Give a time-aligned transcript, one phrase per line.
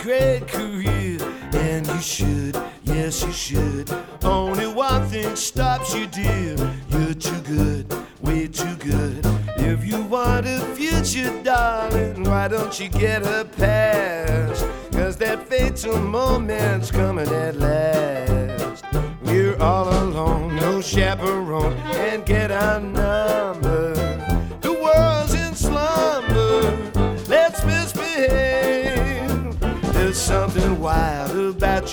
[0.00, 1.18] great career,
[1.52, 3.90] and you should, yes, you should.
[4.22, 6.56] Only one thing stops you, dear.
[6.88, 7.86] You're too good,
[8.22, 9.20] way too good.
[9.58, 14.64] If you want a future, darling, why don't you get a pass?
[14.92, 18.84] Cause that fatal moment's coming at last.
[19.22, 23.39] We're all alone, no chaperone, and get our number.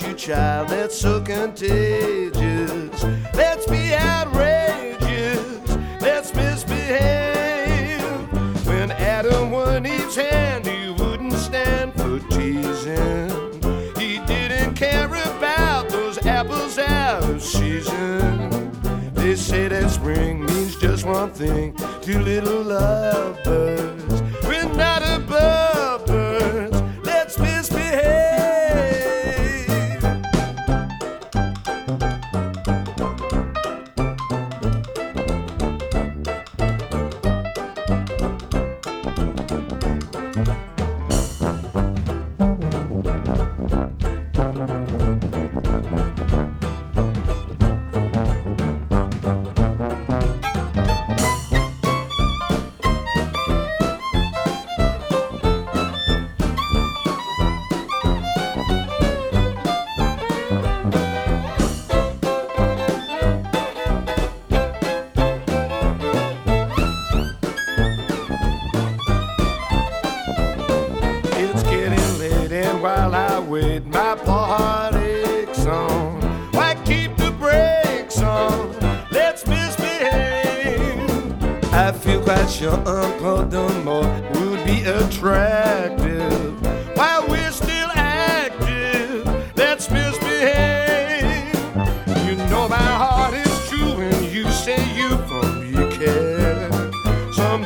[0.02, 3.04] You, child, that's so contagious.
[3.34, 5.68] Let's be outrageous,
[6.00, 8.02] let's misbehave.
[8.66, 13.30] When Adam won Eve's hand, he wouldn't stand for teasing.
[13.96, 18.72] He didn't care about those apples out of season.
[19.14, 24.22] They say that spring means just one thing to little lovebirds.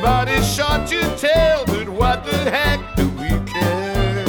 [0.02, 4.24] Somebody's shot to tell, but what the heck do we care?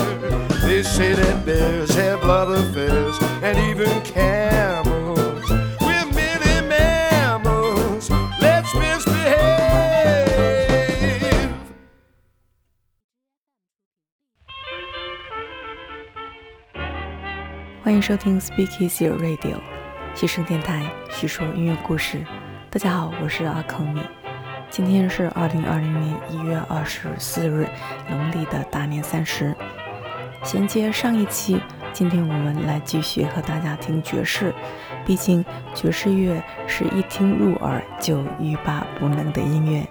[0.62, 5.50] They say that bears have love affairs and even camels.
[5.82, 8.12] We're merely mammals.
[8.40, 9.50] Let's misbehave.
[17.84, 19.60] 欢迎收听 Speak Easy Radio，
[20.14, 22.24] 西声电台，叙说音乐故事。
[22.70, 24.02] 大家好，我是阿康米。
[24.75, 27.65] 今天是二零二零年一月二十四日，
[28.11, 29.55] 农历的大年三十。
[30.43, 31.61] 衔接上一期，
[31.93, 34.53] 今天我们来继续和大家听爵士。
[35.07, 35.45] 毕竟
[35.77, 39.87] 爵士乐是一听入耳就欲罢不能的音乐，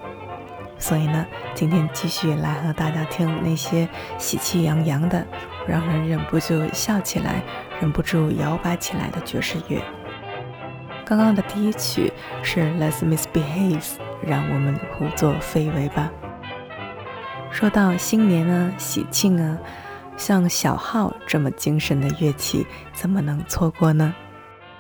[0.77, 5.25] 所以呢，今天继续来和大家听那些喜气洋洋的，
[5.65, 7.41] 让人忍不住笑起来、
[7.79, 9.81] 忍不住摇摆起来的爵士乐。
[11.05, 12.11] 刚刚的第一曲
[12.41, 13.93] 是 Let's Misbehave，
[14.25, 16.11] 让我们胡作非为吧。
[17.51, 19.57] 说到新年啊、喜庆啊，
[20.17, 24.13] 像小号这么精神的乐器，怎么能错过呢？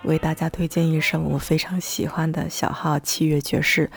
[0.03, 3.89] 为大家推荐一首我非常喜欢的小号器乐爵士，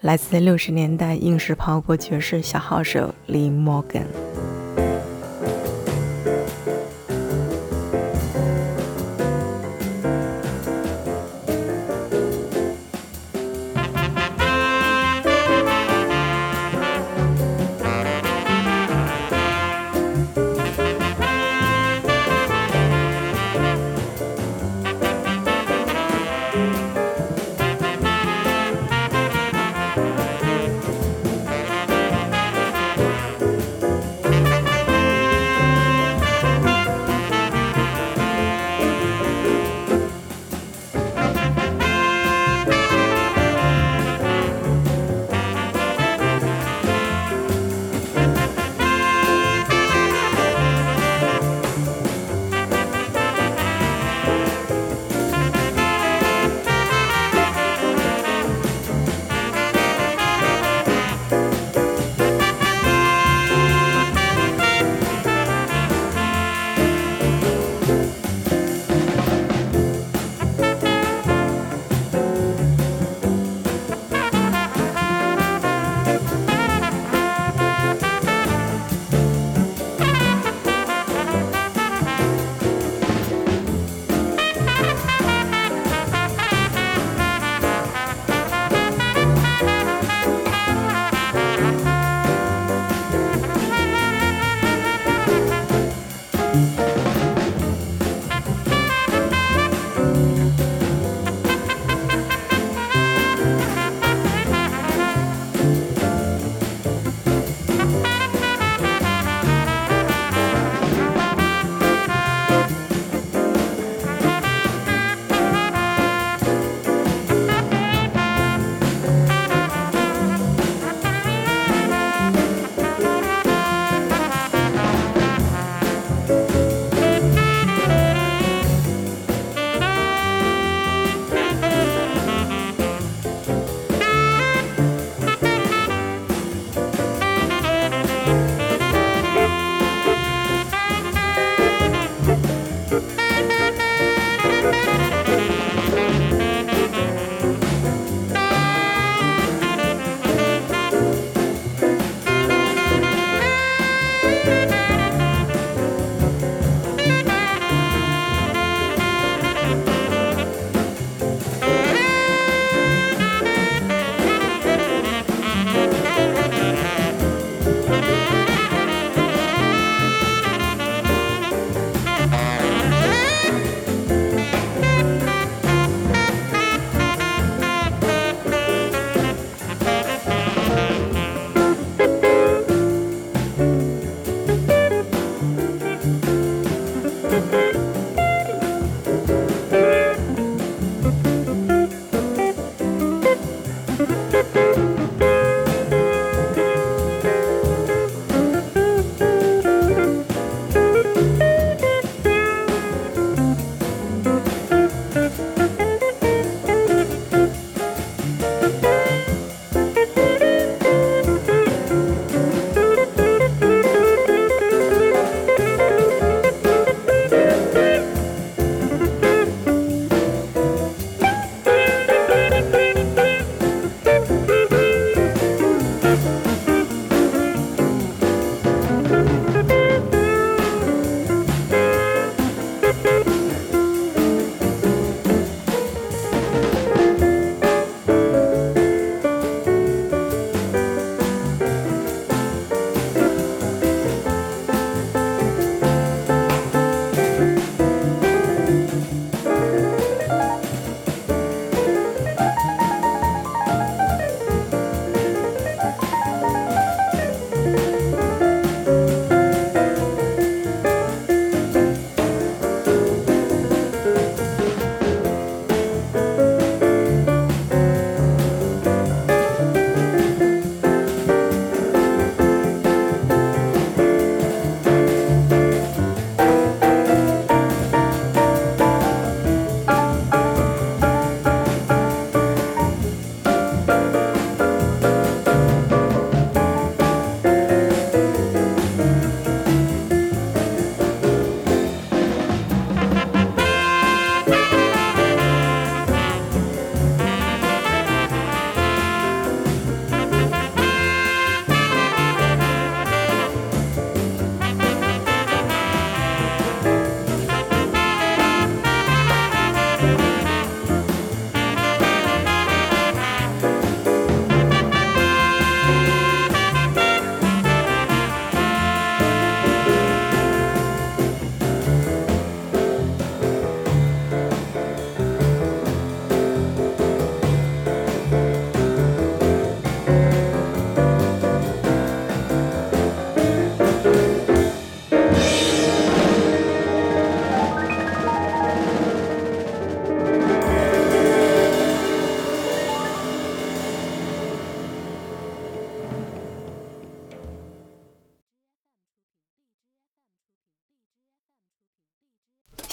[0.00, 4.06] 来自六十年代硬式抛锅爵士小号手 Lee Morgan。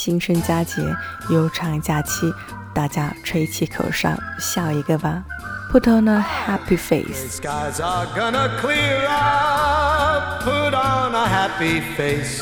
[0.07, 0.81] 新春佳节，
[1.29, 2.33] 悠长假期，
[2.73, 5.21] 大家吹起口哨，笑一个吧。
[5.69, 7.41] Put on a happy face.
[7.41, 10.45] The Skies are gonna clear up.
[10.45, 12.41] Put on a happy face.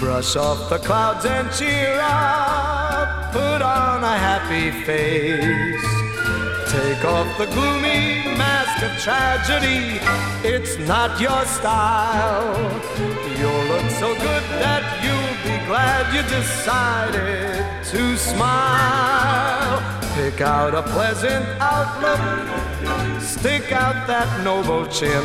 [0.00, 3.30] Brush off the clouds and cheer up.
[3.34, 5.84] Put on a happy face.
[6.70, 10.00] Take off the gloomy mask of tragedy.
[10.42, 12.56] It's not your style.
[13.38, 19.78] You'll look so good that you'll be glad you decided to smile.
[20.14, 25.24] Pick out a pleasant outlook, stick out that noble chin,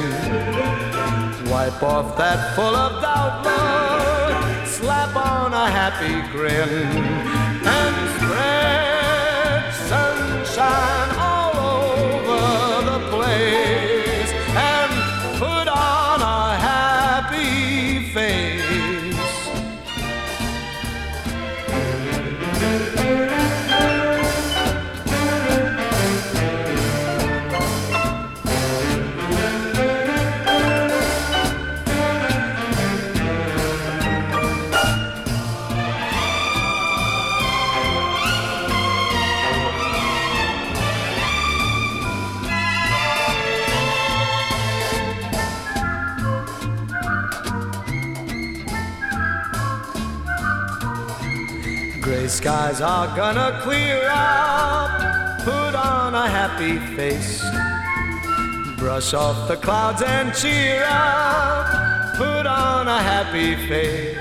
[1.52, 6.70] wipe off that full of doubt look, slap on a happy grin,
[7.66, 11.07] and spread sunshine
[52.82, 55.42] are gonna clear up.
[55.42, 57.42] Put on a happy face.
[58.78, 62.16] Brush off the clouds and cheer up.
[62.18, 64.18] Put on a happy face.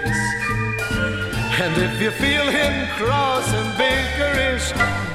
[1.61, 4.67] And if you feel him cross and bickerish,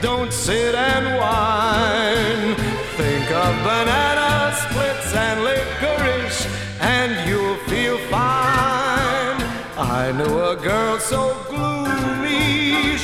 [0.01, 2.55] don't sit and whine.
[2.97, 6.47] Think of banana splits and licorice,
[6.79, 9.39] and you'll feel fine.
[9.77, 12.97] I knew a girl so gloomy,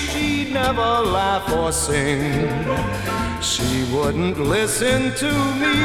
[0.47, 2.21] she'd never laugh or sing.
[3.40, 5.32] She wouldn't listen to
[5.62, 5.76] me.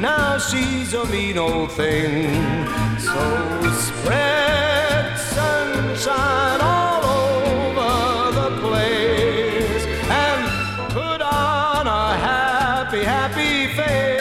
[0.00, 2.34] Now she's a mean old thing.
[3.08, 3.22] So
[3.86, 5.04] spread
[5.36, 7.92] sunshine all over
[8.40, 9.84] the place
[10.24, 10.40] and
[10.98, 14.18] put on a happy, happy face.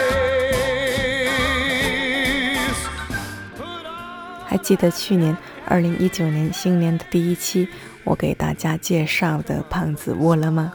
[3.57, 5.35] Put on 还记得去年
[5.72, 7.66] 二零一九年新年的第一期，
[8.04, 10.70] 我给大家介绍的胖子沃了吗？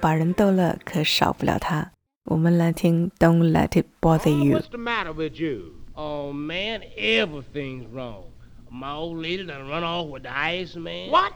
[0.00, 1.92] 把人逗乐，可少不了他。
[2.24, 4.62] 我们来听《Don't Let It Bother You What's》。
[4.70, 5.76] the matter with you?
[5.94, 8.24] Oh man, everything's wrong.
[8.68, 11.10] My old lady done run off with the ice man.
[11.12, 11.32] What?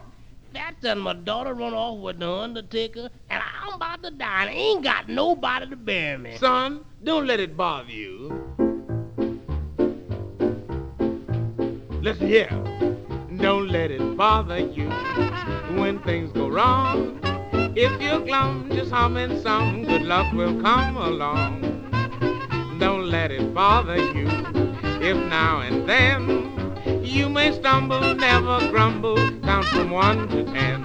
[0.53, 4.53] That done my daughter run off with the undertaker, and I'm about to die and
[4.53, 6.35] ain't got nobody to bury me.
[6.39, 8.64] Son, don't let it bother you.
[12.05, 12.49] Listen here.
[13.37, 14.87] Don't let it bother you
[15.75, 17.19] when things go wrong.
[17.75, 21.61] If you're glum, just humming some good luck will come along.
[22.79, 24.27] Don't let it bother you
[25.01, 30.83] if now and then you may stumble, never grumble, count from one to ten.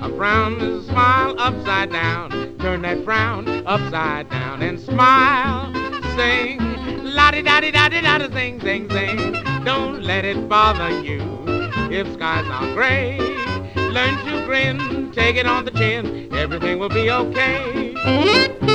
[0.00, 2.56] A frown is a smile upside down.
[2.60, 5.70] Turn that frown upside down and smile.
[6.16, 6.56] Sing,
[7.04, 9.43] la di da di da di da da, sing, sing, sing.
[9.64, 11.22] Don't let it bother you
[11.90, 13.18] if skies are gray.
[13.76, 16.28] Learn to grin, take it on the chin.
[16.34, 18.73] Everything will be okay.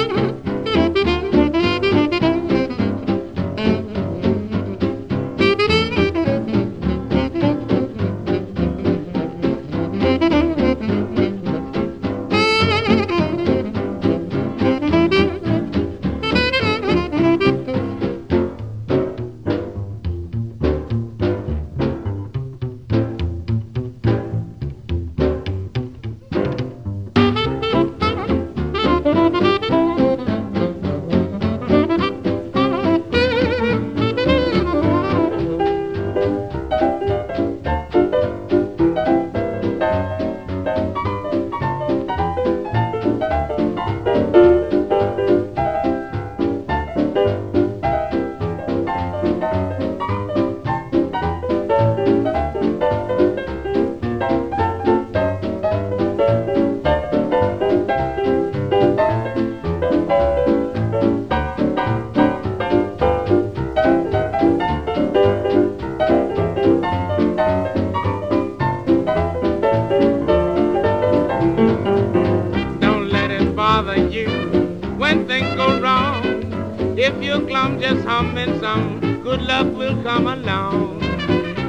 [77.02, 81.00] If you're glum, just humming some good luck will come along.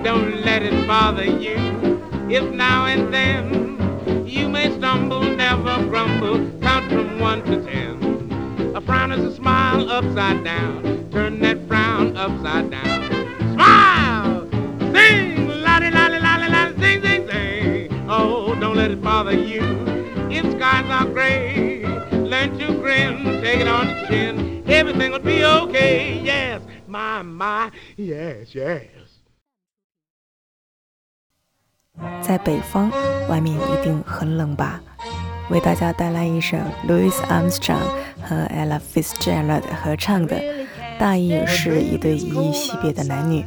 [0.03, 1.55] Don't let it bother you
[2.29, 8.73] If now and then you may stumble, never grumble, count from one to ten.
[8.75, 11.09] A frown is a smile upside down.
[11.13, 13.55] Turn that frown upside down.
[13.55, 14.51] Smile!
[14.93, 15.47] Sing!
[15.47, 18.07] Lottie, lottie, lottie, lottie, sing, sing, sing.
[18.11, 19.63] Oh, don't let it bother you.
[20.29, 24.60] If skies are gray, learn to grin, take it on the chin.
[24.71, 26.61] Everything will be okay, yes.
[26.87, 28.87] My, my, yes, yes.
[32.23, 32.89] 在北方，
[33.29, 34.81] 外面一定很冷吧？
[35.51, 37.83] 为大家带来一首 Louis Armstrong
[38.23, 40.41] 和 Ella Fitzgerald 合唱的，
[41.01, 43.45] 大意是一对依依惜别的男女。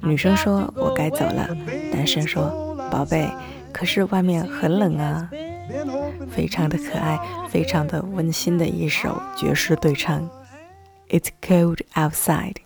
[0.00, 1.48] 女生说：“我该走了。”
[1.92, 3.28] 男生说：“宝贝，
[3.72, 5.28] 可是外面很冷啊。”
[6.30, 10.30] 非常的可爱，非常的温馨的一首爵士对唱。
[11.12, 12.60] It's cold outside.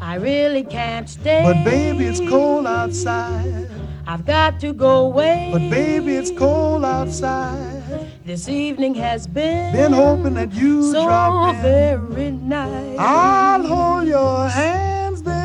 [0.00, 1.42] I really can't stay.
[1.44, 3.68] But baby, it's cold outside.
[4.06, 5.50] I've got to go away.
[5.52, 8.08] But baby, it's cold outside.
[8.24, 11.60] This evening has been been hoping that you so drop in.
[11.60, 12.96] very nice.
[12.98, 14.87] I'll hold your hands, they're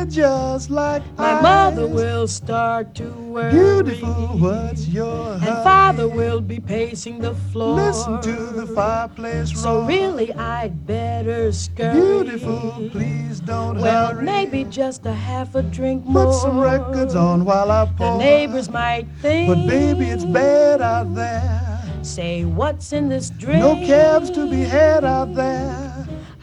[0.04, 1.42] just like my ice.
[1.42, 3.50] mother will start to worry.
[3.52, 4.08] Beautiful,
[4.38, 5.64] what's your and hurry?
[5.64, 7.76] father will be pacing the floor.
[7.76, 9.62] Listen to the fireplace roar.
[9.62, 11.94] So really, I'd better scurry.
[12.00, 14.24] Beautiful, please don't Well, hurry.
[14.24, 16.26] maybe just a half a drink more.
[16.26, 18.12] Put some records on while I pour.
[18.12, 19.48] The neighbors might think.
[19.48, 21.60] But baby, it's bad out there.
[22.02, 23.60] Say what's in this drink?
[23.60, 25.83] No cabs to be had out there.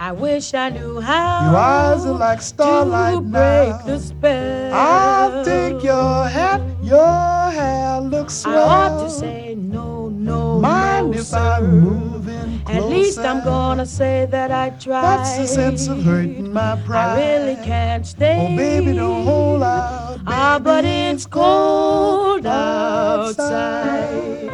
[0.01, 1.51] I wish I knew how.
[1.51, 3.85] Your eyes are like starlight to break now.
[3.85, 4.73] the spell.
[4.73, 11.17] I'll take your hat, your hair looks I ought to say no, no, Mind no,
[11.19, 11.37] if sir.
[11.37, 12.79] I move in closer?
[12.79, 15.03] At least I'm gonna say that I tried.
[15.03, 17.19] That's the sense of hurting my pride.
[17.19, 18.53] I really can't stay.
[18.53, 20.19] Oh, baby, don't hold out.
[20.25, 24.09] Ah, but it's cold outside.
[24.09, 24.49] outside.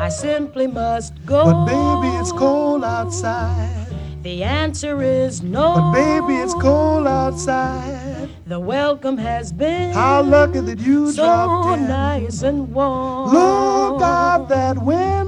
[0.00, 1.44] I simply must go.
[1.44, 3.85] But baby, it's cold outside.
[4.26, 5.74] The answer is no.
[5.76, 8.28] But baby, it's cold outside.
[8.44, 11.86] The welcome has been How lucky that you so dropped in.
[11.86, 13.32] nice and warm.
[13.32, 15.25] Look out that window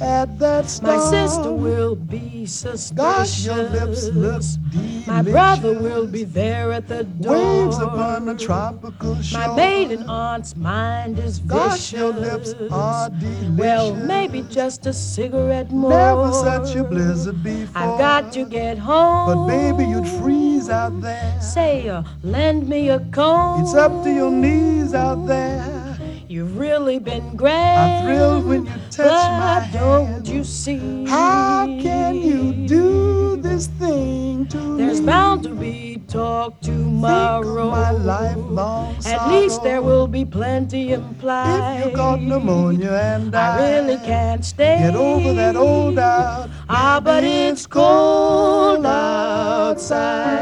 [0.00, 0.96] at that star.
[0.96, 2.90] My sister will be suspicious.
[2.92, 5.06] Gosh, your lips look delicious.
[5.06, 7.34] My brother will be there at the door.
[7.34, 9.40] Waves upon a tropical shore.
[9.40, 11.48] My maiden aunt's mind is vicious.
[11.48, 13.58] Gosh, your lips are delicious.
[13.58, 15.90] Well, maybe just a cigarette more.
[15.90, 17.82] Never such a blizzard before.
[17.82, 19.26] I've got to get home.
[19.26, 21.40] But baby, you'd freeze out there.
[21.40, 23.62] Say, uh, lend me a comb.
[23.62, 25.83] It's up to your knees out there.
[26.26, 27.52] You've really been great.
[27.52, 30.26] I thrill when you touch my don't hand.
[30.28, 31.04] you see?
[31.04, 34.84] How can you do this thing to me?
[34.84, 35.06] There's me?
[35.06, 37.70] bound to be talk tomorrow.
[37.70, 41.80] my lifelong At least there will be plenty implied.
[41.80, 44.78] If you got pneumonia and I, I really can't stay.
[44.78, 46.48] get over that old doubt.
[46.70, 50.32] Ah, but it's cold outside.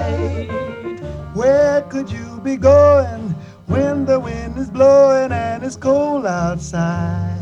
[1.35, 3.35] Where could you be going
[3.68, 7.36] when the wind is blowing and it's cold outside?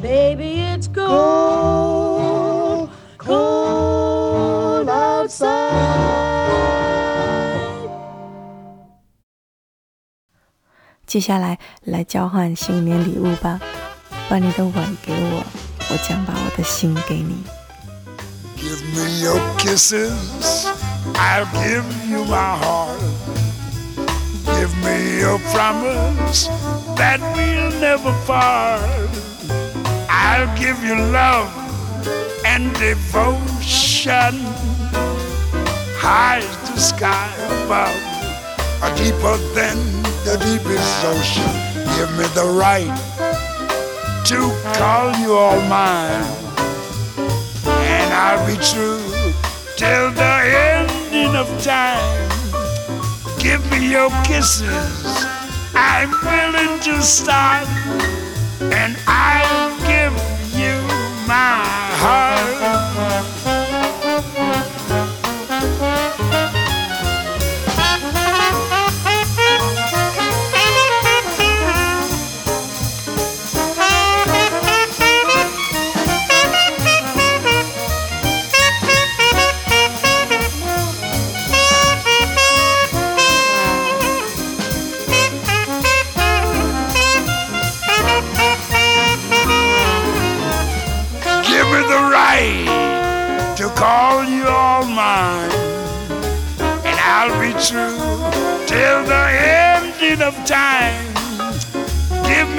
[0.00, 2.88] Baby, it's cold,
[3.18, 5.48] Cold, cold outside.
[11.06, 13.58] 接下来来交换新年礼物吧，
[14.28, 15.42] 把你的吻给我，
[15.90, 17.42] 我将把我的心给你。
[18.56, 20.66] Give me your kisses,
[21.14, 23.00] I'll give you my heart.
[24.65, 26.47] Give me your promise
[26.97, 28.81] that we'll never part.
[30.09, 31.53] I'll give you love
[32.43, 34.41] and devotion.
[36.01, 37.29] High as the sky
[37.61, 37.93] above,
[38.81, 39.77] or deeper than
[40.25, 41.53] the deepest ocean.
[41.93, 42.89] Give me the right
[44.25, 44.39] to
[44.79, 46.25] call you all mine
[47.85, 48.97] and I'll be true
[49.77, 52.24] till the ending of time.
[53.45, 55.23] Give me your kisses,
[55.75, 57.67] I'm willing to start,
[58.73, 59.34] and I'll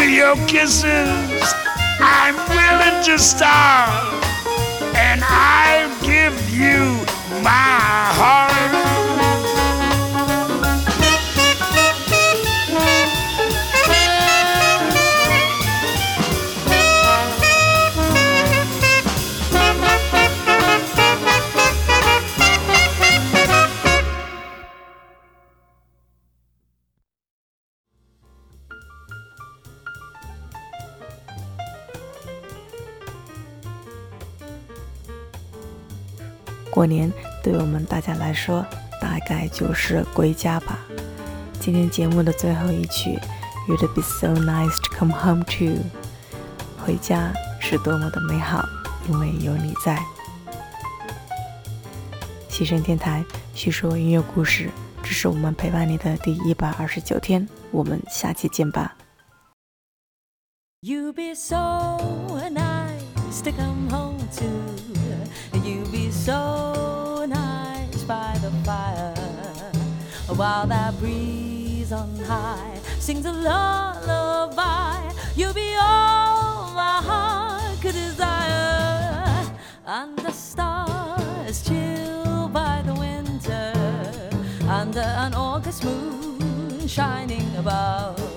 [0.06, 1.54] your kisses,
[2.00, 4.22] I'm willing to starve,
[4.94, 7.04] and I'll give you
[7.42, 8.45] my heart.
[36.76, 37.10] “过年
[37.42, 38.62] 对我们大家来说，
[39.00, 40.78] 大概就是归家吧。
[41.58, 43.18] 今天节目的最后一曲
[43.66, 45.82] ，You'd be so nice to come home to。
[46.76, 48.62] 回家是多么的美好，
[49.08, 50.04] 因为有你在。
[52.50, 54.68] 西声电台叙说音乐故事，
[55.02, 58.94] 这是我们陪伴你的第一百二十九天，我们下期见吧。
[60.82, 62.35] You be so
[63.42, 65.58] to come home to.
[65.66, 69.14] You be so nice by the fire.
[70.28, 75.12] While that breeze on high sings a lullaby.
[75.34, 79.44] You be all my heart could desire.
[79.86, 83.72] And the stars chill by the winter.
[84.68, 88.35] Under an August moon shining above.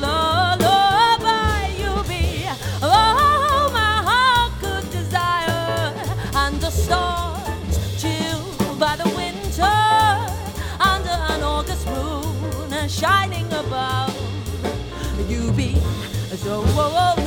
[0.00, 1.68] Lullaby.
[1.78, 2.46] You be
[2.82, 5.94] all my heart could desire,
[6.70, 8.40] stars chill
[8.78, 9.78] by the winter
[10.80, 14.14] under an August moon shining above.
[15.28, 15.76] You be
[16.36, 17.19] so nice, you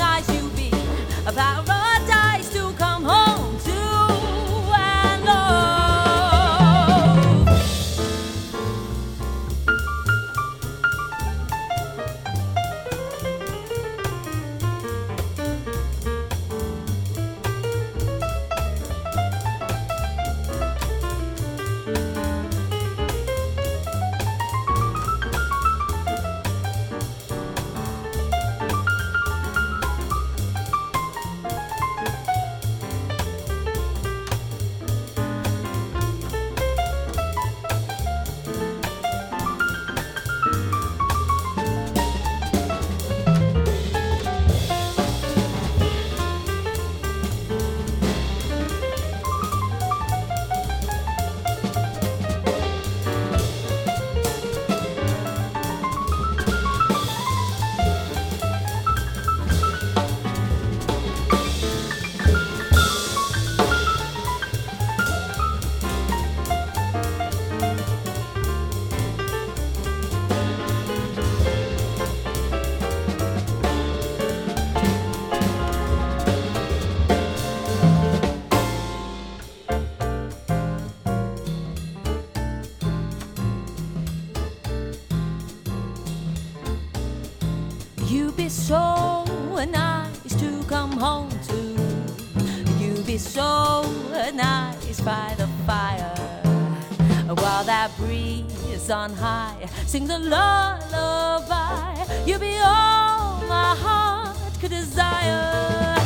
[97.35, 105.97] While that breeze on high sings a lullaby, you'll be all my heart could desire.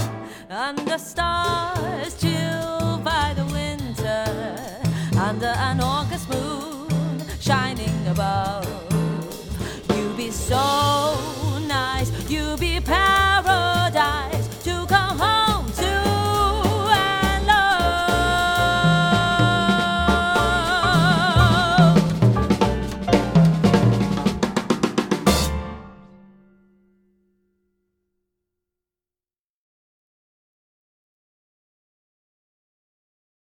[0.49, 4.25] Under stars chilled by the winter,
[5.17, 8.65] under an August moon shining above,
[9.89, 10.96] you'll be so.